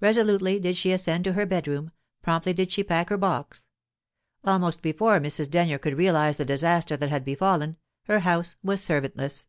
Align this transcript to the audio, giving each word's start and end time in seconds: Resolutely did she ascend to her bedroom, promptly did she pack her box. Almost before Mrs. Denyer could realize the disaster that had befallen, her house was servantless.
Resolutely 0.00 0.58
did 0.58 0.74
she 0.74 0.90
ascend 0.90 1.24
to 1.24 1.34
her 1.34 1.44
bedroom, 1.44 1.92
promptly 2.22 2.54
did 2.54 2.72
she 2.72 2.82
pack 2.82 3.10
her 3.10 3.18
box. 3.18 3.66
Almost 4.42 4.80
before 4.82 5.20
Mrs. 5.20 5.50
Denyer 5.50 5.76
could 5.76 5.98
realize 5.98 6.38
the 6.38 6.46
disaster 6.46 6.96
that 6.96 7.10
had 7.10 7.26
befallen, 7.26 7.76
her 8.04 8.20
house 8.20 8.56
was 8.62 8.80
servantless. 8.80 9.44